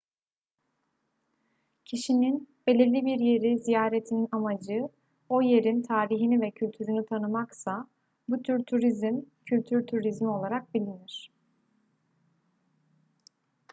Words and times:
kişinin 1.85 2.47
belirli 2.67 3.05
bir 3.05 3.19
yeri 3.19 3.59
ziyaretinin 3.59 4.27
amacı 4.31 4.89
o 5.29 5.41
yerin 5.41 5.81
tarihini 5.81 6.41
ve 6.41 6.51
kültürünü 6.51 7.05
tanımaksa 7.05 7.87
bu 8.29 8.41
tür 8.43 8.63
turizm 8.63 9.21
kültür 9.45 9.87
turizmi 9.87 10.29
olarak 10.29 10.73
bilinir 10.73 11.31